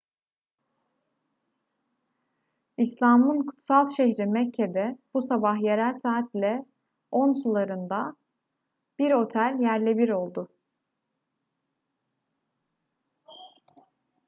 i̇slam'ın 2.83 3.45
kutsal 3.45 3.87
şehri 3.95 4.25
mekke'de 4.25 4.97
bu 5.13 5.21
sabah 5.21 5.61
yerel 5.61 5.93
saatle 5.93 6.65
10 7.11 7.31
sularında 7.31 8.15
bir 8.99 9.11
otel 9.11 9.57
yerle 9.59 9.97
bir 9.97 10.09
oldu 10.09 10.49